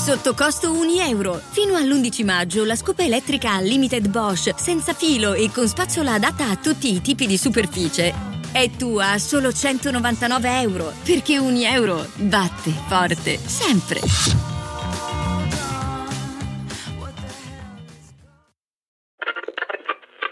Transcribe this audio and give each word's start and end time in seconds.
Sotto 0.00 0.32
costo 0.32 0.72
1 0.72 1.02
euro. 1.02 1.34
Fino 1.34 1.74
all'11 1.74 2.24
maggio 2.24 2.64
la 2.64 2.74
scopa 2.74 3.02
elettrica 3.02 3.60
Limited 3.60 4.08
Bosch, 4.08 4.58
senza 4.58 4.94
filo 4.94 5.34
e 5.34 5.50
con 5.52 5.68
spazzola 5.68 6.14
adatta 6.14 6.48
a 6.48 6.56
tutti 6.56 6.94
i 6.94 7.02
tipi 7.02 7.26
di 7.26 7.36
superficie. 7.36 8.14
È 8.50 8.70
tua 8.70 9.10
a 9.10 9.18
solo 9.18 9.52
199 9.52 10.60
euro, 10.62 10.90
perché 11.04 11.36
1 11.36 11.54
euro 11.66 12.06
batte 12.16 12.70
forte, 12.70 13.36
sempre. 13.36 14.00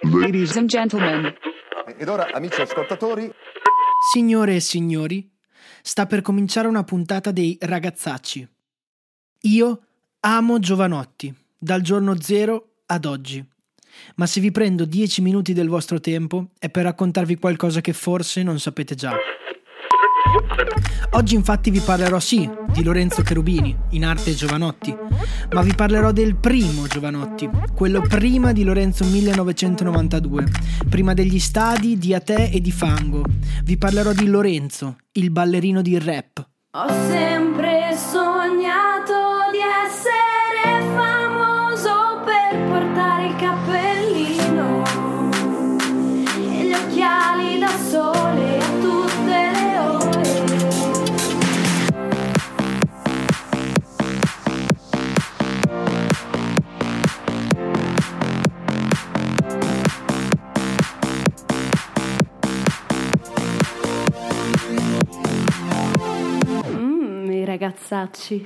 Ladies 0.00 0.56
and 0.56 0.68
gentlemen. 0.68 1.34
Ed 1.94 2.08
ora, 2.08 2.30
amici 2.32 2.62
ascoltatori, 2.62 3.30
Signore 4.12 4.56
e 4.56 4.60
signori, 4.60 5.30
sta 5.82 6.06
per 6.06 6.22
cominciare 6.22 6.68
una 6.68 6.84
puntata 6.84 7.32
dei 7.32 7.58
ragazzacci. 7.60 8.48
Io 9.42 9.82
amo 10.20 10.58
Giovanotti, 10.58 11.32
dal 11.56 11.80
giorno 11.80 12.20
zero 12.20 12.80
ad 12.86 13.04
oggi. 13.04 13.44
Ma 14.16 14.26
se 14.26 14.40
vi 14.40 14.50
prendo 14.50 14.84
10 14.84 15.22
minuti 15.22 15.52
del 15.52 15.68
vostro 15.68 16.00
tempo 16.00 16.50
è 16.58 16.68
per 16.68 16.82
raccontarvi 16.82 17.36
qualcosa 17.36 17.80
che 17.80 17.92
forse 17.92 18.42
non 18.42 18.58
sapete 18.58 18.96
già. 18.96 19.14
Oggi 21.12 21.36
infatti 21.36 21.70
vi 21.70 21.78
parlerò 21.78 22.18
sì 22.18 22.50
di 22.72 22.82
Lorenzo 22.82 23.22
Cherubini, 23.22 23.76
in 23.90 24.04
arte 24.04 24.34
Giovanotti, 24.34 24.94
ma 25.52 25.62
vi 25.62 25.72
parlerò 25.72 26.10
del 26.10 26.34
primo 26.34 26.88
Giovanotti, 26.88 27.48
quello 27.74 28.00
prima 28.00 28.52
di 28.52 28.64
Lorenzo 28.64 29.04
1992, 29.04 30.46
prima 30.88 31.14
degli 31.14 31.38
stadi 31.38 31.96
di 31.96 32.12
Ate 32.12 32.50
e 32.50 32.60
di 32.60 32.72
Fango. 32.72 33.22
Vi 33.62 33.78
parlerò 33.78 34.12
di 34.12 34.26
Lorenzo, 34.26 34.96
il 35.12 35.30
ballerino 35.30 35.80
di 35.80 35.96
rap. 35.96 36.57
Ho 36.70 36.86
sempre 36.86 37.96
sognato 37.96 39.50
di 39.50 39.58
essere 39.58 40.17
ragazzacci. 67.58 68.44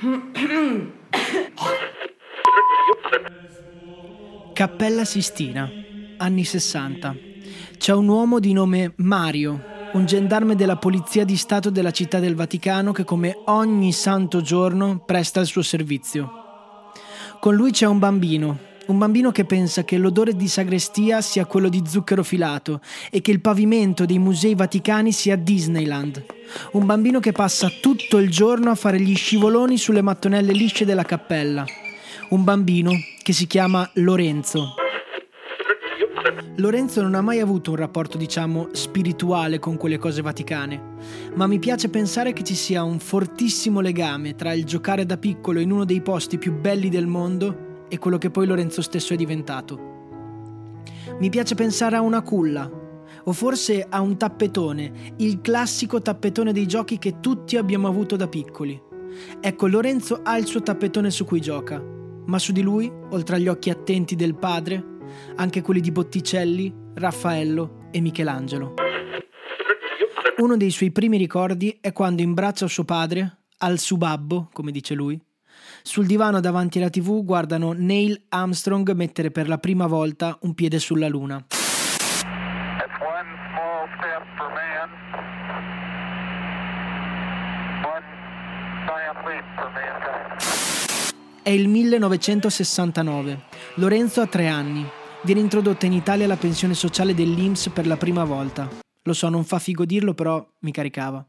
Cappella 4.55 5.05
Sistina, 5.05 5.71
anni 6.17 6.45
60. 6.45 7.15
C'è 7.77 7.93
un 7.93 8.09
uomo 8.09 8.39
di 8.39 8.55
nome 8.55 8.95
Mario, 8.97 9.63
un 9.93 10.07
gendarme 10.07 10.55
della 10.55 10.77
Polizia 10.77 11.27
di 11.27 11.37
Stato 11.37 11.69
della 11.69 11.91
Città 11.91 12.21
del 12.21 12.35
Vaticano 12.35 12.93
che 12.93 13.05
come 13.05 13.37
ogni 13.47 13.93
santo 13.93 14.41
giorno 14.41 15.03
presta 15.05 15.41
il 15.41 15.47
suo 15.47 15.63
servizio. 15.63 16.41
Con 17.39 17.55
lui 17.55 17.71
c'è 17.71 17.87
un 17.87 17.99
bambino, 17.99 18.59
un 18.87 18.97
bambino 18.97 19.31
che 19.31 19.45
pensa 19.45 19.85
che 19.85 19.99
l'odore 19.99 20.35
di 20.35 20.49
sagrestia 20.49 21.21
sia 21.21 21.45
quello 21.45 21.69
di 21.69 21.83
zucchero 21.87 22.23
filato 22.23 22.81
e 23.11 23.21
che 23.21 23.31
il 23.31 23.43
pavimento 23.43 24.07
dei 24.07 24.19
musei 24.19 24.55
vaticani 24.55 25.13
sia 25.13 25.37
Disneyland. 25.37 26.32
Un 26.73 26.87
bambino 26.87 27.21
che 27.21 27.33
passa 27.33 27.71
tutto 27.81 28.19
il 28.19 28.31
giorno 28.31 28.71
a 28.71 28.75
fare 28.75 29.01
gli 29.01 29.15
scivoloni 29.15 29.79
sulle 29.79 30.03
mattonelle 30.03 30.53
lisce 30.53 30.85
della 30.85 31.05
cappella. 31.05 31.65
Un 32.31 32.45
bambino 32.45 32.91
che 33.23 33.33
si 33.33 33.47
chiama 33.47 33.89
Lorenzo. 33.95 34.75
Lorenzo 36.57 37.01
non 37.01 37.15
ha 37.15 37.23
mai 37.23 37.41
avuto 37.41 37.71
un 37.71 37.77
rapporto, 37.77 38.19
diciamo, 38.19 38.69
spirituale 38.73 39.59
con 39.59 39.77
quelle 39.79 39.97
cose 39.97 40.21
vaticane, 40.21 40.81
ma 41.35 41.47
mi 41.47 41.59
piace 41.59 41.89
pensare 41.89 42.35
che 42.35 42.43
ci 42.43 42.55
sia 42.55 42.83
un 42.83 42.99
fortissimo 42.99 43.81
legame 43.81 44.35
tra 44.35 44.53
il 44.53 44.65
giocare 44.65 45.07
da 45.07 45.17
piccolo 45.17 45.61
in 45.61 45.71
uno 45.71 45.85
dei 45.85 46.03
posti 46.03 46.37
più 46.37 46.53
belli 46.53 46.91
del 46.91 47.07
mondo 47.07 47.87
e 47.89 47.99
quello 47.99 48.19
che 48.19 48.31
poi 48.31 48.47
Lorenzo 48.47 48.83
stesso 48.83 49.15
è 49.15 49.17
diventato. 49.17 49.91
Mi 51.19 51.31
piace 51.31 51.55
pensare 51.55 51.97
a 51.97 52.01
una 52.01 52.23
culla, 52.23 52.71
o 53.25 53.33
forse 53.33 53.87
a 53.89 54.01
un 54.01 54.17
tappetone, 54.17 55.15
il 55.19 55.41
classico 55.41 56.01
tappetone 56.01 56.53
dei 56.53 56.67
giochi 56.67 56.99
che 56.99 57.21
tutti 57.21 57.57
abbiamo 57.57 57.89
avuto 57.89 58.17
da 58.17 58.29
piccoli. 58.29 58.81
Ecco, 59.41 59.67
Lorenzo 59.67 60.21
ha 60.23 60.37
il 60.39 60.47
suo 60.47 60.63
tappetone 60.63 61.11
su 61.11 61.25
cui 61.25 61.41
gioca, 61.41 61.83
ma 62.27 62.39
su 62.39 62.53
di 62.53 62.63
lui, 62.63 62.91
oltre 63.11 63.37
agli 63.37 63.49
occhi 63.49 63.71
attenti 63.71 64.17
del 64.17 64.35
padre, 64.35 64.83
anche 65.37 65.61
quelli 65.61 65.81
di 65.81 65.91
Botticelli, 65.91 66.75
Raffaello 66.95 67.89
e 67.91 68.01
Michelangelo. 68.01 68.75
Uno 70.39 70.57
dei 70.57 70.71
suoi 70.71 70.91
primi 70.91 71.19
ricordi 71.19 71.79
è 71.81 71.93
quando 71.93 72.23
in 72.23 72.35
braccio 72.35 72.65
a 72.65 72.69
suo 72.69 72.85
padre, 72.85 73.39
al 73.59 73.79
subabbo, 73.79 74.49
come 74.53 74.73
dice 74.73 74.95
lui, 74.95 75.21
sul 75.83 76.07
divano 76.07 76.41
davanti 76.41 76.79
alla 76.79 76.91
tv 76.91 77.23
guardano 77.25 77.73
Neil 77.73 78.25
Armstrong 78.29 78.91
mettere 78.93 79.31
per 79.31 79.49
la 79.49 79.59
prima 79.59 79.87
volta 79.87 80.37
un 80.43 80.55
piede 80.55 80.79
sulla 80.79 81.09
luna. 81.09 81.45
One 83.03 83.35
small 83.51 83.89
step 83.99 84.23
for 84.37 84.49
man, 84.55 84.89
one 87.83 88.07
giant 88.87 89.19
leap 89.27 89.45
for 89.57 89.71
mankind. 89.75 91.43
È 91.43 91.51
il 91.51 91.67
1969. 91.67 93.41
Lorenzo 93.75 94.21
ha 94.21 94.27
tre 94.27 94.47
anni. 94.47 94.89
Viene 95.25 95.41
introdotta 95.41 95.87
in 95.87 95.95
Italia 95.95 96.29
la 96.29 96.37
pensione 96.37 96.75
sociale 96.75 97.13
dell'INPS 97.13 97.71
per 97.71 97.89
la 97.89 97.97
prima 97.97 98.23
volta. 98.23 98.69
Lo 99.03 99.13
so, 99.15 99.29
non 99.29 99.43
fa 99.43 99.59
figo 99.59 99.85
dirlo, 99.85 100.15
però 100.15 100.45
mi 100.61 100.71
caricava. 100.71 101.27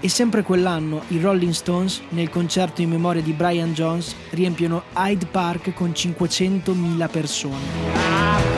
E 0.00 0.08
sempre 0.08 0.42
quell'anno 0.42 1.02
i 1.08 1.20
Rolling 1.20 1.52
Stones, 1.52 2.02
nel 2.08 2.28
concerto 2.28 2.82
in 2.82 2.90
memoria 2.90 3.22
di 3.22 3.32
Brian 3.32 3.72
Jones, 3.72 4.16
riempiono 4.30 4.82
Hyde 4.96 5.26
Park 5.26 5.74
con 5.74 5.90
500.000 5.90 7.08
persone. 7.08 8.57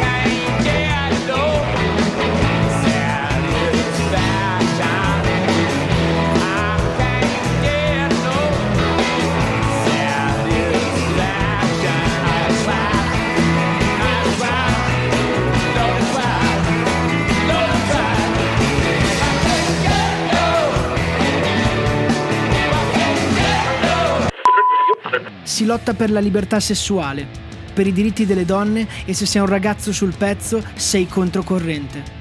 Lotta 25.71 25.95
per 25.95 26.11
la 26.11 26.19
libertà 26.19 26.59
sessuale, 26.59 27.29
per 27.73 27.87
i 27.87 27.93
diritti 27.93 28.27
delle 28.27 28.45
donne 28.45 28.89
e 29.05 29.15
se 29.15 29.25
sei 29.25 29.41
un 29.41 29.47
ragazzo 29.47 29.93
sul 29.93 30.13
pezzo 30.17 30.61
sei 30.75 31.07
controcorrente. 31.07 32.19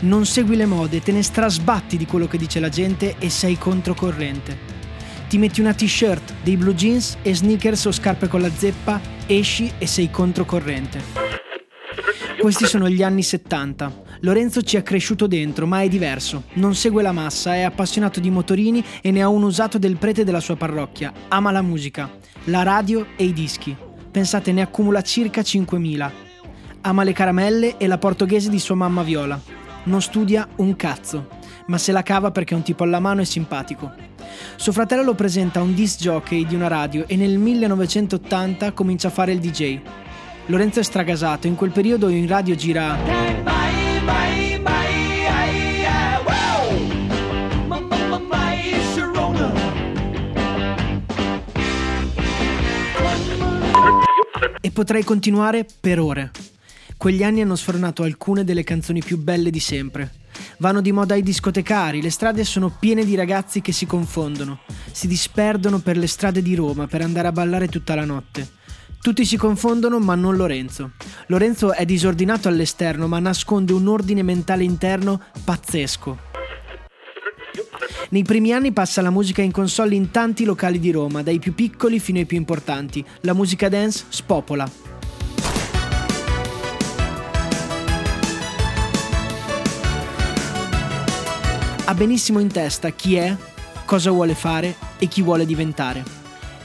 Non 0.00 0.24
segui 0.24 0.56
le 0.56 0.64
mode, 0.64 1.02
te 1.02 1.12
ne 1.12 1.22
strasbatti 1.22 1.98
di 1.98 2.06
quello 2.06 2.26
che 2.26 2.38
dice 2.38 2.58
la 2.58 2.70
gente 2.70 3.16
e 3.18 3.28
sei 3.28 3.58
controcorrente. 3.58 4.74
Ti 5.28 5.36
metti 5.36 5.60
una 5.60 5.74
t-shirt, 5.74 6.36
dei 6.42 6.56
blue 6.56 6.74
jeans 6.74 7.18
e 7.20 7.34
sneakers 7.34 7.84
o 7.84 7.92
scarpe 7.92 8.28
con 8.28 8.40
la 8.40 8.50
zeppa, 8.50 8.98
esci 9.26 9.70
e 9.76 9.86
sei 9.86 10.10
controcorrente. 10.10 11.34
Questi 12.40 12.64
sono 12.64 12.88
gli 12.88 13.02
anni 13.02 13.22
70. 13.22 14.04
Lorenzo 14.20 14.62
ci 14.62 14.78
è 14.78 14.82
cresciuto 14.82 15.26
dentro, 15.26 15.66
ma 15.66 15.82
è 15.82 15.88
diverso. 15.88 16.44
Non 16.54 16.74
segue 16.74 17.02
la 17.02 17.12
massa, 17.12 17.54
è 17.54 17.62
appassionato 17.62 18.20
di 18.20 18.30
motorini 18.30 18.82
e 19.02 19.10
ne 19.10 19.20
ha 19.20 19.28
un 19.28 19.42
usato 19.42 19.78
del 19.78 19.96
prete 19.96 20.24
della 20.24 20.40
sua 20.40 20.56
parrocchia. 20.56 21.12
Ama 21.28 21.50
la 21.50 21.62
musica, 21.62 22.10
la 22.46 22.62
radio 22.62 23.06
e 23.16 23.24
i 23.24 23.32
dischi. 23.32 23.76
Pensate, 24.10 24.52
ne 24.52 24.62
accumula 24.62 25.02
circa 25.02 25.40
5.000. 25.40 26.10
Ama 26.82 27.02
le 27.02 27.12
caramelle 27.12 27.76
e 27.76 27.86
la 27.86 27.98
portoghese 27.98 28.48
di 28.48 28.58
sua 28.58 28.74
mamma 28.74 29.02
Viola. 29.02 29.40
Non 29.84 30.02
studia 30.02 30.46
un 30.56 30.74
cazzo, 30.76 31.28
ma 31.66 31.78
se 31.78 31.92
la 31.92 32.02
cava 32.02 32.30
perché 32.30 32.54
è 32.54 32.56
un 32.56 32.62
tipo 32.62 32.84
alla 32.84 33.00
mano 33.00 33.20
e 33.20 33.24
simpatico. 33.24 33.92
Suo 34.56 34.72
fratello 34.72 35.02
lo 35.02 35.14
presenta 35.14 35.60
a 35.60 35.62
un 35.62 35.74
disc 35.74 36.00
jockey 36.00 36.46
di 36.46 36.54
una 36.54 36.68
radio 36.68 37.04
e 37.06 37.16
nel 37.16 37.38
1980 37.38 38.72
comincia 38.72 39.08
a 39.08 39.12
fare 39.12 39.32
il 39.32 39.38
DJ. 39.38 39.80
Lorenzo 40.46 40.80
è 40.80 40.84
stragasato, 40.84 41.46
in 41.46 41.56
quel 41.56 41.70
periodo 41.70 42.08
in 42.08 42.26
radio 42.26 42.54
gira 42.54 44.35
potrei 54.76 55.04
continuare 55.04 55.64
per 55.80 55.98
ore. 55.98 56.30
Quegli 56.98 57.22
anni 57.22 57.40
hanno 57.40 57.56
sfornato 57.56 58.02
alcune 58.02 58.44
delle 58.44 58.62
canzoni 58.62 59.02
più 59.02 59.16
belle 59.16 59.48
di 59.48 59.58
sempre. 59.58 60.10
Vanno 60.58 60.82
di 60.82 60.92
moda 60.92 61.14
i 61.14 61.22
discotecari, 61.22 62.02
le 62.02 62.10
strade 62.10 62.44
sono 62.44 62.68
piene 62.78 63.02
di 63.06 63.14
ragazzi 63.14 63.62
che 63.62 63.72
si 63.72 63.86
confondono, 63.86 64.58
si 64.92 65.06
disperdono 65.06 65.78
per 65.78 65.96
le 65.96 66.06
strade 66.06 66.42
di 66.42 66.54
Roma 66.54 66.86
per 66.86 67.00
andare 67.00 67.28
a 67.28 67.32
ballare 67.32 67.68
tutta 67.68 67.94
la 67.94 68.04
notte. 68.04 68.46
Tutti 69.00 69.24
si 69.24 69.38
confondono, 69.38 69.98
ma 69.98 70.14
non 70.14 70.36
Lorenzo. 70.36 70.90
Lorenzo 71.28 71.72
è 71.72 71.86
disordinato 71.86 72.48
all'esterno, 72.48 73.08
ma 73.08 73.18
nasconde 73.18 73.72
un 73.72 73.88
ordine 73.88 74.22
mentale 74.22 74.62
interno 74.64 75.22
pazzesco. 75.42 76.35
Nei 78.08 78.22
primi 78.22 78.52
anni 78.52 78.72
passa 78.72 79.02
la 79.02 79.10
musica 79.10 79.42
in 79.42 79.50
console 79.50 79.94
in 79.94 80.10
tanti 80.10 80.44
locali 80.44 80.78
di 80.78 80.92
Roma, 80.92 81.22
dai 81.22 81.38
più 81.38 81.54
piccoli 81.54 81.98
fino 81.98 82.18
ai 82.18 82.26
più 82.26 82.36
importanti. 82.36 83.04
La 83.22 83.32
musica 83.32 83.68
dance 83.68 84.04
spopola. 84.08 84.70
Ha 91.88 91.94
benissimo 91.94 92.38
in 92.40 92.48
testa 92.48 92.90
chi 92.90 93.14
è, 93.16 93.36
cosa 93.84 94.10
vuole 94.10 94.34
fare 94.34 94.74
e 94.98 95.06
chi 95.06 95.22
vuole 95.22 95.46
diventare. 95.46 96.02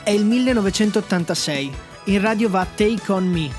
È 0.04 0.10
il 0.10 0.26
1986. 0.26 1.72
In 2.06 2.22
radio 2.22 2.50
va 2.50 2.66
Take 2.66 3.12
On 3.12 3.28
Me. 3.28 3.50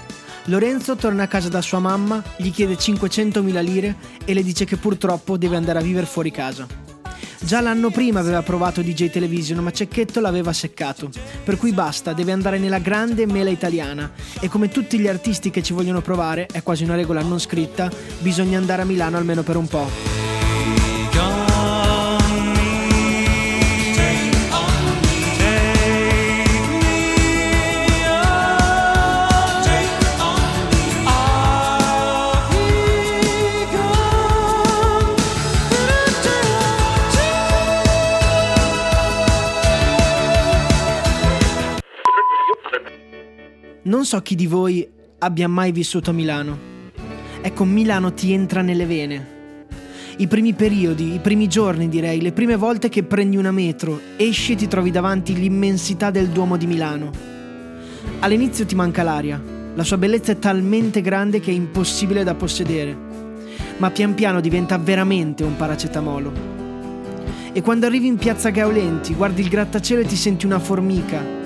Lorenzo 0.46 0.96
torna 0.96 1.22
a 1.22 1.28
casa 1.28 1.48
da 1.48 1.62
sua 1.62 1.78
mamma, 1.78 2.20
gli 2.36 2.50
chiede 2.50 2.74
500.000 2.74 3.62
lire 3.62 3.96
e 4.24 4.34
le 4.34 4.42
dice 4.42 4.64
che 4.64 4.76
purtroppo 4.76 5.36
deve 5.36 5.54
andare 5.54 5.78
a 5.78 5.82
vivere 5.82 6.06
fuori 6.06 6.32
casa. 6.32 6.81
Già 7.44 7.60
l'anno 7.60 7.90
prima 7.90 8.20
aveva 8.20 8.40
provato 8.42 8.82
DJ 8.82 9.10
Television, 9.10 9.58
ma 9.58 9.72
Cecchetto 9.72 10.20
l'aveva 10.20 10.52
seccato. 10.52 11.10
Per 11.44 11.56
cui 11.56 11.72
basta, 11.72 12.12
deve 12.12 12.30
andare 12.30 12.58
nella 12.58 12.78
grande 12.78 13.26
mela 13.26 13.50
italiana. 13.50 14.12
E 14.40 14.48
come 14.48 14.68
tutti 14.68 14.98
gli 14.98 15.08
artisti 15.08 15.50
che 15.50 15.62
ci 15.62 15.72
vogliono 15.72 16.00
provare, 16.00 16.46
è 16.46 16.62
quasi 16.62 16.84
una 16.84 16.94
regola 16.94 17.20
non 17.20 17.40
scritta, 17.40 17.90
bisogna 18.20 18.58
andare 18.58 18.82
a 18.82 18.84
Milano 18.84 19.16
almeno 19.16 19.42
per 19.42 19.56
un 19.56 19.66
po'. 19.66 20.21
Non 43.84 44.04
so 44.04 44.20
chi 44.22 44.36
di 44.36 44.46
voi 44.46 44.88
abbia 45.18 45.48
mai 45.48 45.72
vissuto 45.72 46.10
a 46.10 46.12
Milano. 46.12 46.56
Ecco, 47.40 47.64
Milano 47.64 48.14
ti 48.14 48.32
entra 48.32 48.62
nelle 48.62 48.86
vene. 48.86 49.26
I 50.18 50.28
primi 50.28 50.52
periodi, 50.52 51.14
i 51.14 51.18
primi 51.18 51.48
giorni 51.48 51.88
direi, 51.88 52.20
le 52.20 52.30
prime 52.30 52.54
volte 52.54 52.88
che 52.88 53.02
prendi 53.02 53.36
una 53.36 53.50
metro, 53.50 53.98
esci 54.16 54.52
e 54.52 54.54
ti 54.54 54.68
trovi 54.68 54.92
davanti 54.92 55.34
l'immensità 55.34 56.12
del 56.12 56.28
Duomo 56.28 56.56
di 56.56 56.68
Milano. 56.68 57.10
All'inizio 58.20 58.64
ti 58.66 58.76
manca 58.76 59.02
l'aria, 59.02 59.42
la 59.74 59.82
sua 59.82 59.98
bellezza 59.98 60.30
è 60.30 60.38
talmente 60.38 61.00
grande 61.00 61.40
che 61.40 61.50
è 61.50 61.54
impossibile 61.54 62.22
da 62.22 62.36
possedere, 62.36 62.96
ma 63.78 63.90
pian 63.90 64.14
piano 64.14 64.40
diventa 64.40 64.78
veramente 64.78 65.42
un 65.42 65.56
paracetamolo. 65.56 66.32
E 67.52 67.60
quando 67.62 67.86
arrivi 67.86 68.06
in 68.06 68.16
piazza 68.16 68.50
Gaolenti, 68.50 69.12
guardi 69.14 69.42
il 69.42 69.48
grattacielo 69.48 70.02
e 70.02 70.06
ti 70.06 70.14
senti 70.14 70.46
una 70.46 70.60
formica, 70.60 71.40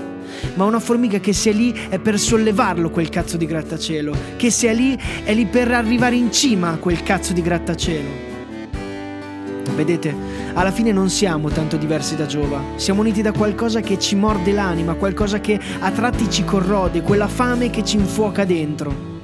ma 0.55 0.65
una 0.65 0.81
formica 0.81 1.19
che 1.19 1.33
sia 1.33 1.53
lì 1.53 1.73
è 1.89 1.99
per 1.99 2.19
sollevarlo 2.19 2.91
quel 2.91 3.09
cazzo 3.09 3.37
di 3.37 3.47
grattacielo, 3.47 4.15
che 4.37 4.51
sia 4.51 4.73
lì 4.73 4.99
è 5.25 5.35
lì 5.35 5.47
per 5.47 5.71
arrivare 5.73 6.17
in 6.17 6.33
cima 6.33 6.71
a 6.71 6.77
quel 6.77 7.03
cazzo 7.03 7.33
di 7.33 7.43
grattacielo. 7.43 8.35
Vedete, 9.75 10.15
alla 10.55 10.73
fine 10.73 10.91
non 10.91 11.11
siamo 11.11 11.51
tanto 11.51 11.77
diversi 11.77 12.17
da 12.17 12.25
Giova, 12.25 12.63
siamo 12.77 13.01
uniti 13.01 13.21
da 13.21 13.33
qualcosa 13.33 13.81
che 13.81 13.99
ci 13.99 14.15
morde 14.15 14.53
l'anima, 14.53 14.95
qualcosa 14.95 15.39
che 15.39 15.61
a 15.81 15.91
tratti 15.91 16.31
ci 16.31 16.45
corrode, 16.45 17.03
quella 17.03 17.29
fame 17.29 17.69
che 17.69 17.85
ci 17.85 17.97
infuoca 17.97 18.45
dentro. 18.47 19.15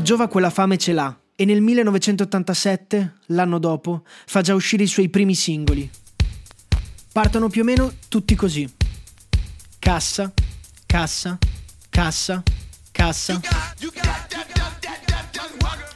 Giova 0.00 0.28
quella 0.28 0.50
fame 0.50 0.78
ce 0.78 0.92
l'ha 0.92 1.18
e 1.38 1.44
nel 1.44 1.60
1987, 1.60 3.16
l'anno 3.26 3.58
dopo, 3.58 4.04
fa 4.06 4.40
già 4.40 4.54
uscire 4.54 4.84
i 4.84 4.86
suoi 4.86 5.10
primi 5.10 5.34
singoli. 5.34 5.88
Partono 7.12 7.48
più 7.48 7.60
o 7.60 7.64
meno 7.64 7.92
tutti 8.08 8.34
così. 8.34 8.66
Cassa, 9.86 10.32
cassa, 10.84 11.38
cassa, 11.90 12.42
cassa. 12.90 13.40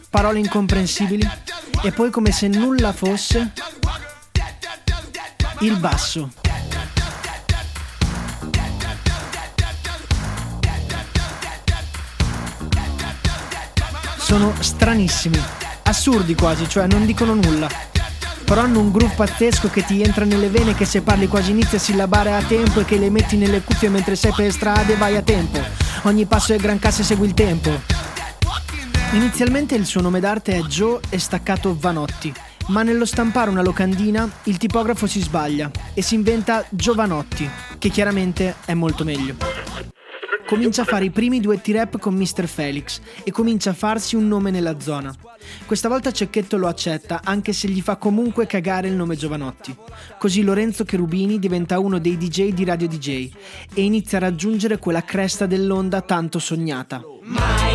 Parole 0.09 0.39
incomprensibili 0.39 1.29
e 1.83 1.91
poi 1.91 2.11
come 2.11 2.31
se 2.31 2.47
nulla 2.47 2.93
fosse 2.93 3.51
il 5.63 5.77
basso. 5.79 6.31
Sono 14.19 14.55
stranissimi, 14.61 15.43
assurdi 15.83 16.37
quasi, 16.37 16.69
cioè 16.69 16.87
non 16.87 17.05
dicono 17.07 17.35
nulla 17.35 17.90
però 18.51 18.63
hanno 18.63 18.81
un 18.81 18.91
groove 18.91 19.15
pazzesco 19.15 19.71
che 19.71 19.85
ti 19.85 20.03
entra 20.03 20.25
nelle 20.25 20.49
vene 20.49 20.75
che 20.75 20.85
se 20.85 21.03
parli 21.03 21.29
quasi 21.29 21.53
inizia 21.53 21.79
a 21.79 21.81
sillabare 21.81 22.35
a 22.35 22.43
tempo 22.43 22.81
e 22.81 22.85
che 22.85 22.99
le 22.99 23.09
metti 23.09 23.37
nelle 23.37 23.63
cuffie 23.63 23.89
mentre 23.89 24.17
sei 24.17 24.33
per 24.35 24.51
strade 24.51 24.97
vai 24.97 25.15
a 25.15 25.23
tempo. 25.23 25.61
Ogni 26.03 26.25
passo 26.25 26.53
è 26.53 26.57
gran 26.57 26.81
cassa 26.81 27.03
e 27.03 27.05
segui 27.05 27.29
il 27.29 27.35
tempo. 27.35 27.71
Inizialmente 29.13 29.77
il 29.77 29.87
suo 29.87 30.01
nome 30.01 30.19
d'arte 30.19 30.57
è 30.57 30.63
Joe 30.63 30.99
e 31.11 31.21
staccato 31.21 31.77
Vanotti, 31.79 32.35
ma 32.67 32.83
nello 32.83 33.05
stampare 33.05 33.51
una 33.51 33.63
locandina 33.63 34.29
il 34.45 34.57
tipografo 34.57 35.07
si 35.07 35.21
sbaglia 35.21 35.71
e 35.95 36.03
si 36.03 36.17
inventa 36.17 36.65
Giovanotti, 36.71 37.49
che 37.79 37.89
chiaramente 37.89 38.57
è 38.65 38.75
molto 38.75 39.05
meglio 39.05 39.50
comincia 40.51 40.83
a 40.83 40.85
fare 40.85 41.05
i 41.05 41.11
primi 41.11 41.39
duetti 41.39 41.71
rap 41.71 42.01
con 42.01 42.13
Mr. 42.17 42.49
Felix 42.49 43.01
e 43.23 43.31
comincia 43.31 43.71
a 43.71 43.73
farsi 43.73 44.17
un 44.17 44.27
nome 44.27 44.51
nella 44.51 44.81
zona. 44.81 45.15
Questa 45.65 45.89
volta 45.89 46.11
Cecchetto 46.11 46.57
lo 46.57 46.67
accetta, 46.67 47.21
anche 47.23 47.53
se 47.53 47.69
gli 47.69 47.81
fa 47.81 47.95
comunque 47.95 48.49
cagare 48.49 48.89
il 48.89 48.95
nome 48.95 49.15
Giovanotti. 49.15 49.73
Così 50.19 50.43
Lorenzo 50.43 50.83
Cherubini 50.83 51.39
diventa 51.39 51.79
uno 51.79 52.01
dei 52.01 52.17
DJ 52.17 52.49
di 52.53 52.65
Radio 52.65 52.89
DJ 52.89 53.31
e 53.73 53.83
inizia 53.83 54.19
a 54.19 54.23
raggiungere 54.23 54.79
quella 54.79 55.05
cresta 55.05 55.47
dell'onda 55.47 56.01
tanto 56.01 56.41
sognata. 56.41 57.01
Mai 57.23 57.70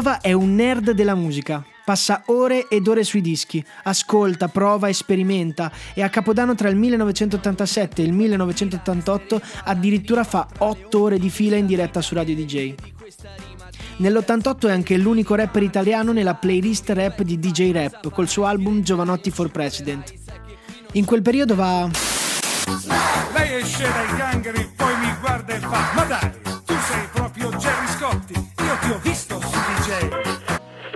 Giova 0.00 0.22
è 0.22 0.32
un 0.32 0.54
nerd 0.54 0.92
della 0.92 1.14
musica. 1.14 1.62
Passa 1.84 2.22
ore 2.28 2.68
ed 2.68 2.88
ore 2.88 3.04
sui 3.04 3.20
dischi, 3.20 3.62
ascolta, 3.82 4.48
prova 4.48 4.90
sperimenta 4.94 5.70
e 5.92 6.02
a 6.02 6.08
Capodanno 6.08 6.54
tra 6.54 6.70
il 6.70 6.76
1987 6.76 8.00
e 8.00 8.06
il 8.06 8.12
1988 8.14 9.42
addirittura 9.64 10.24
fa 10.24 10.48
8 10.56 10.98
ore 10.98 11.18
di 11.18 11.28
fila 11.28 11.56
in 11.56 11.66
diretta 11.66 12.00
su 12.00 12.14
Radio 12.14 12.34
DJ. 12.34 12.74
Nell'88 13.98 14.68
è 14.68 14.72
anche 14.72 14.96
l'unico 14.96 15.34
rapper 15.34 15.64
italiano 15.64 16.12
nella 16.12 16.34
playlist 16.34 16.88
rap 16.88 17.20
di 17.20 17.38
DJ 17.38 17.72
Rap 17.72 18.10
col 18.10 18.26
suo 18.26 18.46
album 18.46 18.80
Giovanotti 18.80 19.30
for 19.30 19.50
President. 19.50 20.14
In 20.92 21.04
quel 21.04 21.20
periodo 21.20 21.54
va... 21.54 21.86
Lei 23.34 23.54
esce 23.60 23.82
dai 23.82 24.16
gangheri, 24.16 24.66
poi 24.74 24.96
mi 24.96 25.14
guarda 25.20 25.52
e 25.52 25.58
fa 25.58 25.90
Ma 25.94 26.04
dai, 26.04 26.30
tu 26.64 26.74
sei 26.88 27.06
proprio 27.12 27.50
Jerry 27.50 27.86
Scotti 27.98 28.32
Io 28.34 28.78
ti 28.80 28.90
ho 28.90 28.98
visto 29.02 29.59
DJ 29.90 30.08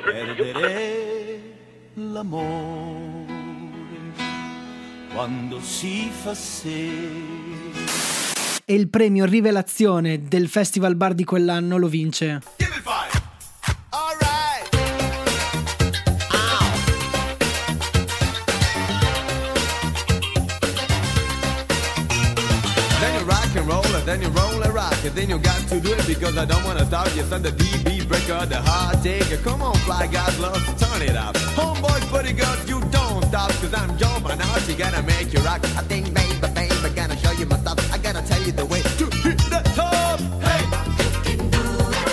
Perdere 0.04 1.40
l'amore 1.94 3.26
quando 5.12 5.60
si 5.60 6.08
fa 6.10 6.32
sera. 6.32 6.92
e 8.64 8.72
il 8.72 8.88
premio 8.88 9.24
Rivelazione 9.24 10.22
del 10.28 10.48
Festival 10.48 10.94
Bar 10.94 11.14
di 11.14 11.24
quell'anno 11.24 11.76
lo 11.76 11.88
vince. 11.88 12.40
Then 23.00 23.14
you 23.18 23.24
rock 23.26 23.56
and 23.56 23.66
roll 23.66 23.83
then 24.04 24.22
you 24.22 24.28
roll 24.28 24.62
and 24.62 24.72
rock 24.72 24.94
it. 25.04 25.14
Then 25.14 25.28
you 25.30 25.38
got 25.38 25.60
to 25.68 25.80
do 25.80 25.92
it 25.92 26.06
because 26.06 26.36
I 26.36 26.44
don't 26.44 26.64
wanna 26.64 26.86
stop. 26.86 27.08
Yes, 27.16 27.32
I'm 27.32 27.42
the 27.42 27.50
DB 27.50 28.06
breaker, 28.06 28.46
the 28.46 28.62
hard 28.62 29.02
taker. 29.02 29.38
Come 29.38 29.62
on, 29.62 29.74
fly 29.86 30.06
guys, 30.06 30.38
love 30.38 30.62
turn 30.78 31.02
it 31.02 31.16
up. 31.16 31.34
Homeboys, 31.58 32.06
buddy 32.12 32.32
girls, 32.32 32.68
you 32.68 32.80
don't 32.90 33.24
stop. 33.24 33.50
Cause 33.60 33.74
I'm 33.74 33.98
Joe 33.98 34.20
Manotti, 34.22 34.78
gonna 34.78 35.02
make 35.02 35.32
you 35.32 35.40
rock. 35.40 35.64
I 35.76 35.82
think, 35.90 36.14
baby, 36.14 36.38
baby, 36.54 36.94
gonna 36.94 37.16
show 37.16 37.32
you 37.32 37.46
my 37.46 37.58
stuff. 37.58 37.78
I 37.92 37.98
gotta 37.98 38.22
tell 38.22 38.40
you 38.40 38.44
you 38.44 38.52
the 38.52 38.66
way 38.66 38.82
to 38.82 39.04
hit 39.22 39.38
the 39.48 39.62
top. 39.74 40.20
Hey, 40.42 40.64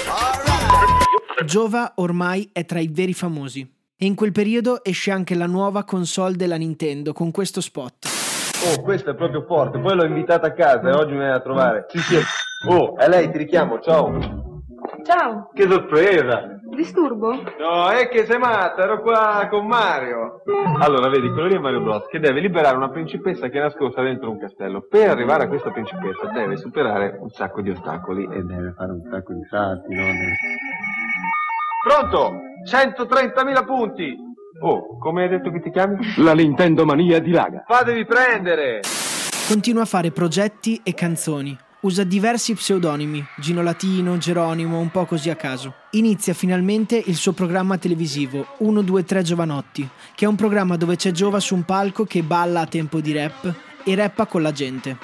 alright. 0.07 1.45
Giova 1.45 1.93
ormai 1.95 2.49
è 2.53 2.65
tra 2.65 2.79
i 2.79 2.87
veri 2.87 3.13
famosi. 3.13 3.67
E 3.97 4.05
in 4.05 4.15
quel 4.15 4.31
periodo 4.31 4.83
esce 4.83 5.11
anche 5.11 5.35
la 5.35 5.45
nuova 5.45 5.83
console 5.83 6.35
della 6.35 6.55
Nintendo 6.55 7.13
con 7.13 7.31
questo 7.31 7.61
spot. 7.61 8.20
Oh, 8.63 8.81
questo 8.83 9.11
è 9.11 9.15
proprio 9.15 9.43
forte. 9.47 9.79
Poi 9.79 9.95
l'ho 9.95 10.05
invitata 10.05 10.47
a 10.47 10.53
casa 10.53 10.89
e 10.89 10.93
oggi 10.93 11.11
mi 11.13 11.17
viene 11.19 11.33
a 11.33 11.39
trovare. 11.41 11.85
Sì, 11.89 11.97
sì. 11.99 12.17
Oh, 12.69 12.95
è 12.95 13.07
lei, 13.07 13.31
ti 13.31 13.37
richiamo, 13.39 13.79
ciao. 13.79 14.11
Ciao, 15.03 15.49
Che 15.53 15.67
sorpresa! 15.67 16.59
disturbo? 16.71 17.31
No, 17.33 17.89
è 17.89 18.07
che 18.07 18.25
sei 18.25 18.37
matta, 18.37 18.83
ero 18.83 19.01
qua 19.01 19.47
con 19.49 19.65
Mario. 19.67 20.41
Allora, 20.79 21.09
vedi, 21.09 21.29
quello 21.31 21.47
lì 21.47 21.55
è 21.55 21.59
Mario 21.59 21.81
Bros. 21.81 22.05
che 22.07 22.19
deve 22.19 22.39
liberare 22.39 22.77
una 22.77 22.89
principessa 22.89 23.49
che 23.49 23.57
è 23.57 23.61
nascosta 23.61 24.01
dentro 24.01 24.29
un 24.29 24.39
castello. 24.39 24.85
Per 24.89 25.09
arrivare 25.09 25.43
a 25.43 25.47
questa 25.47 25.71
principessa 25.71 26.27
deve 26.31 26.55
superare 26.57 27.17
un 27.19 27.29
sacco 27.29 27.61
di 27.61 27.71
ostacoli 27.71 28.23
e 28.31 28.41
deve 28.43 28.73
fare 28.77 28.91
un 28.91 29.01
sacco 29.09 29.33
di 29.33 29.43
salti, 29.49 29.93
no? 29.95 30.03
Pronto? 31.87 32.39
130.000 32.69 33.65
punti! 33.65 34.29
Oh, 34.63 34.97
come 34.99 35.23
hai 35.23 35.29
detto 35.29 35.49
che 35.49 35.59
ti 35.59 35.71
chiami? 35.71 35.97
La 36.17 36.33
Nintendo 36.33 36.85
mania 36.85 37.19
di 37.19 37.31
Laga. 37.31 37.63
Fatevi 37.67 38.05
prendere! 38.05 38.81
Continua 39.47 39.81
a 39.81 39.85
fare 39.85 40.11
progetti 40.11 40.79
e 40.83 40.93
canzoni. 40.93 41.57
Usa 41.81 42.03
diversi 42.03 42.53
pseudonimi, 42.53 43.25
Gino 43.37 43.63
Latino, 43.63 44.19
Geronimo, 44.19 44.77
un 44.77 44.91
po' 44.91 45.05
così 45.05 45.31
a 45.31 45.35
caso. 45.35 45.73
Inizia 45.91 46.35
finalmente 46.35 47.01
il 47.03 47.15
suo 47.15 47.31
programma 47.31 47.79
televisivo 47.79 48.45
123 48.59 49.23
Giovanotti, 49.23 49.89
che 50.13 50.25
è 50.25 50.27
un 50.27 50.35
programma 50.35 50.77
dove 50.77 50.95
c'è 50.95 51.09
Giova 51.09 51.39
su 51.39 51.55
un 51.55 51.63
palco 51.63 52.05
che 52.05 52.21
balla 52.21 52.61
a 52.61 52.67
tempo 52.67 53.01
di 53.01 53.13
rap 53.13 53.51
e 53.83 53.95
rappa 53.95 54.27
con 54.27 54.43
la 54.43 54.51
gente. 54.51 54.97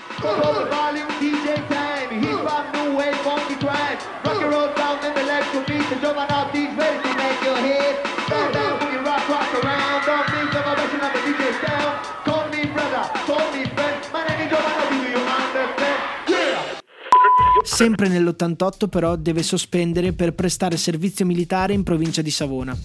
Sempre 17.77 18.07
nell'88 18.07 18.87
però 18.87 19.15
deve 19.15 19.43
sospendere 19.43 20.13
per 20.13 20.33
prestare 20.33 20.77
servizio 20.77 21.27
militare 21.27 21.73
in 21.73 21.83
provincia 21.83 22.23
di 22.23 22.31
Savona. 22.31 22.75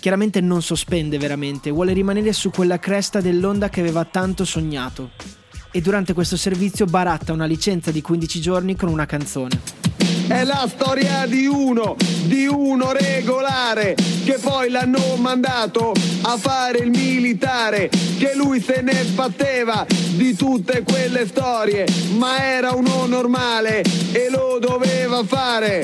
Chiaramente 0.00 0.40
non 0.40 0.62
sospende 0.62 1.16
veramente, 1.16 1.70
vuole 1.70 1.92
rimanere 1.92 2.32
su 2.32 2.50
quella 2.50 2.80
cresta 2.80 3.20
dell'onda 3.20 3.68
che 3.68 3.80
aveva 3.80 4.04
tanto 4.04 4.44
sognato. 4.44 5.10
E 5.70 5.80
durante 5.80 6.12
questo 6.12 6.36
servizio 6.36 6.86
baratta 6.86 7.32
una 7.32 7.44
licenza 7.44 7.92
di 7.92 8.02
15 8.02 8.40
giorni 8.40 8.74
con 8.74 8.88
una 8.88 9.06
canzone. 9.06 9.85
È 10.28 10.42
la 10.42 10.68
storia 10.68 11.24
di 11.24 11.46
uno, 11.46 11.94
di 12.24 12.46
uno 12.46 12.90
regolare, 12.90 13.94
che 14.24 14.38
poi 14.40 14.70
l'hanno 14.70 15.14
mandato 15.16 15.92
a 16.22 16.36
fare 16.36 16.78
il 16.78 16.90
militare, 16.90 17.88
che 18.18 18.32
lui 18.34 18.60
se 18.60 18.82
ne 18.82 19.04
sbatteva 19.04 19.86
di 20.16 20.34
tutte 20.34 20.82
quelle 20.82 21.28
storie, 21.28 21.86
ma 22.16 22.42
era 22.42 22.72
uno 22.72 23.06
normale 23.06 23.82
e 24.12 24.28
lo 24.28 24.58
doveva 24.60 25.22
fare. 25.24 25.82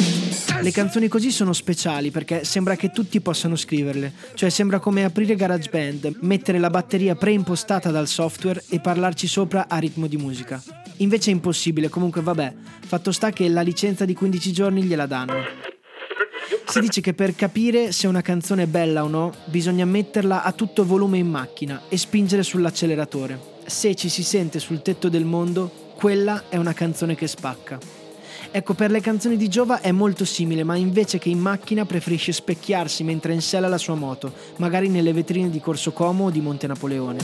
Le 0.60 0.70
canzoni 0.70 1.06
così 1.08 1.30
sono 1.30 1.52
speciali 1.52 2.10
perché 2.10 2.44
sembra 2.44 2.74
che 2.74 2.90
tutti 2.90 3.20
possano 3.20 3.54
scriverle, 3.54 4.12
cioè 4.34 4.48
sembra 4.48 4.80
come 4.80 5.04
aprire 5.04 5.36
GarageBand, 5.36 6.18
mettere 6.20 6.58
la 6.58 6.70
batteria 6.70 7.14
preimpostata 7.14 7.90
dal 7.90 8.08
software 8.08 8.62
e 8.68 8.80
parlarci 8.80 9.26
sopra 9.28 9.66
a 9.68 9.78
ritmo 9.78 10.06
di 10.08 10.16
musica. 10.16 10.62
Invece 10.98 11.30
è 11.30 11.32
impossibile, 11.32 11.88
comunque 11.88 12.20
vabbè, 12.20 12.54
fatto 12.86 13.10
sta 13.10 13.30
che 13.30 13.48
la 13.48 13.62
licenza 13.62 14.04
di 14.04 14.14
15 14.14 14.31
giorni 14.38 14.82
gliela 14.82 15.06
danno. 15.06 15.44
Si 16.66 16.80
dice 16.80 17.00
che 17.00 17.12
per 17.12 17.34
capire 17.34 17.92
se 17.92 18.06
una 18.06 18.22
canzone 18.22 18.62
è 18.62 18.66
bella 18.66 19.04
o 19.04 19.08
no, 19.08 19.32
bisogna 19.46 19.84
metterla 19.84 20.42
a 20.42 20.52
tutto 20.52 20.84
volume 20.84 21.18
in 21.18 21.28
macchina 21.28 21.82
e 21.88 21.96
spingere 21.96 22.42
sull'acceleratore. 22.42 23.38
Se 23.66 23.94
ci 23.94 24.08
si 24.08 24.22
sente 24.22 24.58
sul 24.58 24.82
tetto 24.82 25.08
del 25.08 25.24
mondo, 25.24 25.70
quella 25.94 26.44
è 26.48 26.56
una 26.56 26.72
canzone 26.72 27.14
che 27.14 27.26
spacca. 27.26 27.78
Ecco, 28.50 28.74
per 28.74 28.90
le 28.90 29.00
canzoni 29.00 29.36
di 29.36 29.48
Giova 29.48 29.80
è 29.80 29.92
molto 29.92 30.24
simile, 30.24 30.62
ma 30.62 30.76
invece 30.76 31.18
che 31.18 31.30
in 31.30 31.38
macchina 31.38 31.86
preferisce 31.86 32.32
specchiarsi 32.32 33.02
mentre 33.02 33.32
insella 33.32 33.68
la 33.68 33.78
sua 33.78 33.94
moto, 33.94 34.32
magari 34.56 34.88
nelle 34.88 35.12
vetrine 35.12 35.48
di 35.48 35.60
Corso 35.60 35.92
Como 35.92 36.26
o 36.26 36.30
di 36.30 36.40
Monte 36.40 36.66
Napoleone. 36.66 37.18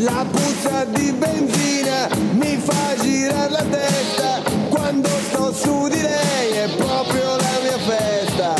La 0.00 0.26
puzza 0.30 0.84
di 0.84 1.12
benzina 1.12 2.08
mi 2.34 2.56
fa 2.56 2.96
girare 3.00 3.50
la 3.50 3.64
testa, 3.64 4.42
su 5.52 5.88
di 5.88 6.00
lei 6.00 6.50
è 6.52 6.68
proprio 6.76 7.36
la 7.36 7.58
mia 7.62 7.78
festa. 7.78 8.54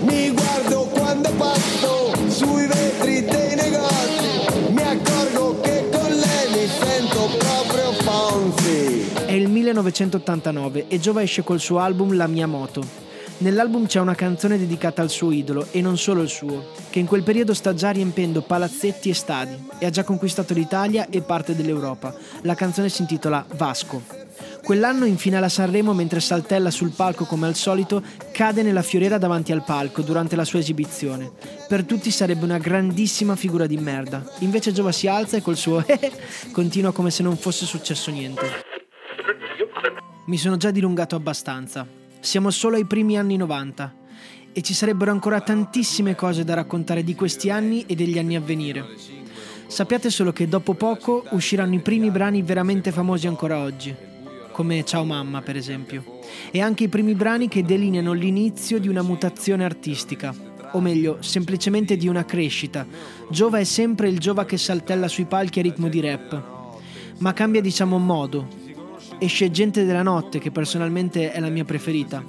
Mi 0.00 0.30
guardo 0.30 0.86
quando 0.86 1.30
passo 1.36 2.12
sui 2.28 2.66
vetri 2.66 3.24
dei 3.24 3.54
negozi, 3.54 4.70
mi 4.70 4.82
accorgo 4.82 5.60
che 5.60 5.88
con 5.90 6.10
lei 6.10 6.50
mi 6.52 6.66
sento 6.66 7.28
proprio 7.38 7.92
Fonzi. 8.02 9.12
È 9.26 9.32
il 9.32 9.48
1989 9.50 10.86
e 10.88 10.98
Giova 10.98 11.22
esce 11.22 11.42
col 11.44 11.60
suo 11.60 11.78
album 11.78 12.16
La 12.16 12.26
mia 12.26 12.46
moto. 12.46 13.04
Nell'album 13.38 13.86
c'è 13.86 14.00
una 14.00 14.14
canzone 14.14 14.56
dedicata 14.56 15.02
al 15.02 15.10
suo 15.10 15.30
idolo 15.30 15.66
e 15.70 15.82
non 15.82 15.98
solo 15.98 16.22
il 16.22 16.30
suo, 16.30 16.70
che 16.88 17.00
in 17.00 17.06
quel 17.06 17.22
periodo 17.22 17.52
sta 17.52 17.74
già 17.74 17.90
riempendo 17.90 18.40
palazzetti 18.40 19.10
e 19.10 19.14
stadi 19.14 19.68
e 19.78 19.84
ha 19.84 19.90
già 19.90 20.04
conquistato 20.04 20.54
l'Italia 20.54 21.08
e 21.10 21.20
parte 21.20 21.54
dell'Europa. 21.54 22.14
La 22.42 22.54
canzone 22.54 22.88
si 22.88 23.02
intitola 23.02 23.44
Vasco. 23.56 24.25
Quell'anno 24.66 25.04
in 25.04 25.16
finale 25.16 25.46
a 25.46 25.48
Sanremo 25.48 25.94
mentre 25.94 26.18
saltella 26.18 26.72
sul 26.72 26.90
palco 26.90 27.24
come 27.24 27.46
al 27.46 27.54
solito 27.54 28.02
cade 28.32 28.64
nella 28.64 28.82
fioriera 28.82 29.16
davanti 29.16 29.52
al 29.52 29.62
palco 29.62 30.02
durante 30.02 30.34
la 30.34 30.44
sua 30.44 30.58
esibizione. 30.58 31.30
Per 31.68 31.84
tutti 31.84 32.10
sarebbe 32.10 32.42
una 32.42 32.58
grandissima 32.58 33.36
figura 33.36 33.68
di 33.68 33.76
merda. 33.76 34.28
Invece 34.40 34.72
Giova 34.72 34.90
si 34.90 35.06
alza 35.06 35.36
e 35.36 35.40
col 35.40 35.54
suo 35.54 35.84
continua 36.50 36.90
come 36.90 37.12
se 37.12 37.22
non 37.22 37.36
fosse 37.36 37.64
successo 37.64 38.10
niente. 38.10 38.44
Mi 40.24 40.36
sono 40.36 40.56
già 40.56 40.72
dilungato 40.72 41.14
abbastanza. 41.14 41.86
Siamo 42.18 42.50
solo 42.50 42.74
ai 42.74 42.86
primi 42.86 43.16
anni 43.16 43.36
90 43.36 43.94
e 44.52 44.62
ci 44.62 44.74
sarebbero 44.74 45.12
ancora 45.12 45.42
tantissime 45.42 46.16
cose 46.16 46.42
da 46.42 46.54
raccontare 46.54 47.04
di 47.04 47.14
questi 47.14 47.50
anni 47.50 47.84
e 47.86 47.94
degli 47.94 48.18
anni 48.18 48.34
a 48.34 48.40
venire. 48.40 48.84
Sappiate 49.68 50.10
solo 50.10 50.32
che 50.32 50.48
dopo 50.48 50.74
poco 50.74 51.24
usciranno 51.30 51.74
i 51.74 51.80
primi 51.80 52.10
brani 52.10 52.42
veramente 52.42 52.90
famosi 52.90 53.28
ancora 53.28 53.60
oggi, 53.60 54.14
come 54.56 54.86
Ciao 54.86 55.04
Mamma 55.04 55.42
per 55.42 55.54
esempio, 55.54 56.02
e 56.50 56.62
anche 56.62 56.84
i 56.84 56.88
primi 56.88 57.14
brani 57.14 57.46
che 57.46 57.62
delineano 57.62 58.14
l'inizio 58.14 58.80
di 58.80 58.88
una 58.88 59.02
mutazione 59.02 59.66
artistica, 59.66 60.34
o 60.72 60.80
meglio, 60.80 61.18
semplicemente 61.20 61.98
di 61.98 62.08
una 62.08 62.24
crescita. 62.24 62.86
Giova 63.28 63.58
è 63.58 63.64
sempre 63.64 64.08
il 64.08 64.18
Giova 64.18 64.46
che 64.46 64.56
saltella 64.56 65.08
sui 65.08 65.26
palchi 65.26 65.58
a 65.58 65.62
ritmo 65.62 65.88
di 65.88 66.00
rap, 66.00 66.42
ma 67.18 67.34
cambia 67.34 67.60
diciamo 67.60 67.98
modo, 67.98 68.48
Esce 69.18 69.50
Gente 69.50 69.84
della 69.84 70.02
Notte, 70.02 70.38
che 70.38 70.50
personalmente 70.50 71.32
è 71.32 71.38
la 71.38 71.50
mia 71.50 71.66
preferita. 71.66 72.24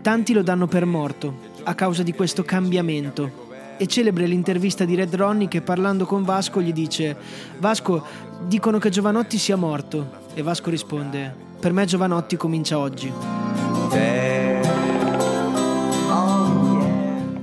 Tanti 0.00 0.32
lo 0.32 0.42
danno 0.42 0.66
per 0.66 0.86
morto, 0.86 1.40
a 1.64 1.74
causa 1.74 2.02
di 2.02 2.14
questo 2.14 2.42
cambiamento. 2.42 3.48
E 3.76 3.86
celebre 3.86 4.26
l'intervista 4.26 4.86
di 4.86 4.94
Red 4.94 5.14
Ronnie 5.14 5.48
che 5.48 5.60
parlando 5.60 6.06
con 6.06 6.24
Vasco 6.24 6.62
gli 6.62 6.72
dice 6.72 7.14
Vasco, 7.58 8.02
dicono 8.46 8.78
che 8.78 8.88
Giovanotti 8.88 9.36
sia 9.36 9.56
morto. 9.56 10.28
E 10.32 10.42
Vasco 10.42 10.70
risponde 10.70 11.48
Per 11.60 11.72
me 11.74 11.84
Giovanotti 11.84 12.38
comincia 12.38 12.78
oggi. 12.78 13.12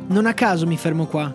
Non 0.08 0.26
a 0.26 0.34
caso 0.34 0.66
mi 0.66 0.76
fermo 0.76 1.06
qua. 1.06 1.32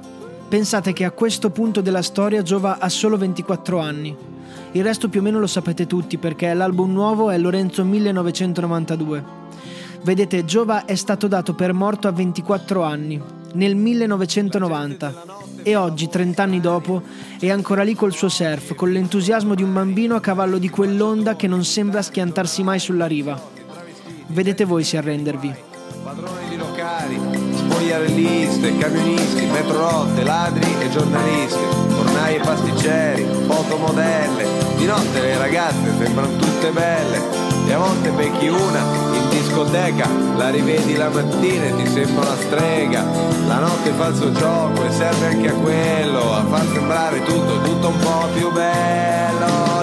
Pensate 0.49 0.93
che 0.93 1.05
a 1.05 1.12
questo 1.12 1.51
punto 1.51 1.81
della 1.81 2.03
storia 2.03 2.43
Giova 2.43 2.79
ha 2.81 2.89
solo 2.89 3.17
24 3.17 3.79
anni. 3.79 4.17
Il 4.73 4.83
resto 4.83 5.09
più 5.09 5.21
o 5.21 5.23
meno 5.23 5.39
lo 5.39 5.47
sapete 5.47 5.87
tutti 5.87 6.19
perché 6.19 6.53
l'album 6.53 6.93
nuovo 6.93 7.31
è 7.31 7.39
Lorenzo 7.39 7.85
1992. 7.85 9.25
Vedete, 10.03 10.45
Giova 10.45 10.85
è 10.85 10.97
stato 10.97 11.29
dato 11.29 11.55
per 11.55 11.73
morto 11.73 12.09
a 12.09 12.11
24 12.11 12.83
anni, 12.83 13.23
nel 13.53 13.77
1990, 13.77 15.25
e 15.62 15.76
oggi, 15.76 16.09
30 16.09 16.42
anni 16.42 16.61
dopo, 16.61 17.02
è 17.38 17.50
ancora 17.50 17.83
lì 17.83 17.95
col 17.95 18.12
suo 18.12 18.28
surf, 18.28 18.75
con 18.75 18.90
l'entusiasmo 18.90 19.54
di 19.54 19.62
un 19.62 19.73
bambino 19.73 20.14
a 20.14 20.21
cavallo 20.21 20.59
di 20.59 20.69
quell'onda 20.69 21.37
che 21.37 21.47
non 21.47 21.64
sembra 21.64 22.02
schiantarsi 22.02 22.62
mai 22.62 22.78
sulla 22.78 23.07
riva. 23.07 23.40
Vedete 24.26 24.64
voi 24.64 24.85
se 24.85 24.97
arrendervi. 24.97 25.54
Padroni 26.02 26.49
di 26.49 26.57
locali, 26.57 27.21
spogliarelliste, 27.54 28.76
camionisti, 28.78 29.47
metrorotte, 29.47 30.25
ladri 30.25 30.66
e 30.81 30.90
giornalisti, 30.90 31.64
fornai 31.88 32.37
e 32.37 32.40
pasticceri, 32.40 33.25
fotomodelle. 33.47 34.47
Di 34.76 34.87
notte 34.87 35.21
le 35.21 35.38
ragazze 35.38 35.92
sembrano 35.99 36.37
tutte 36.37 36.71
belle 36.71 37.41
e 37.73 37.75
a 37.75 37.79
volte 37.79 38.11
becchi 38.11 38.49
una 38.49 38.81
in 39.14 39.29
discoteca, 39.31 40.07
la 40.37 40.50
rivedi 40.50 40.95
la 40.95 41.09
mattina 41.09 41.64
e 41.64 41.76
ti 41.76 41.87
sembra 41.87 42.26
una 42.26 42.37
strega. 42.37 43.02
La 43.47 43.61
notte 43.61 43.93
fa 43.93 44.09
il 44.09 44.14
suo 44.14 44.31
gioco 44.31 44.85
e 44.85 44.91
serve 44.91 45.26
anche 45.29 45.49
a 45.49 45.55
quello, 45.55 46.35
a 46.35 46.45
far 46.45 46.67
sembrare 46.71 47.23
tutto, 47.23 47.62
tutto 47.62 47.88
un 47.88 47.99
po' 47.99 48.29
più 48.35 48.52
bello. 48.52 49.81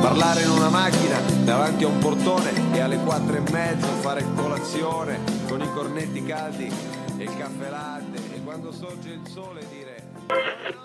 Parlare 0.00 0.42
in 0.42 0.50
una 0.50 0.68
macchina 0.68 1.18
davanti 1.42 1.82
a 1.82 1.88
un 1.88 1.98
portone 1.98 2.52
e 2.72 2.80
alle 2.80 2.98
quattro 2.98 3.34
e 3.34 3.42
mezzo 3.50 3.86
fare 4.00 4.24
colazione 4.36 5.33
caldi 6.24 6.70
e 7.18 7.22
il 7.22 7.36
caffè 7.36 7.70
latte 7.70 8.34
e 8.34 8.42
quando 8.42 8.72
sorge 8.72 9.10
il 9.10 9.26
sole 9.28 9.66
dire... 9.68 10.83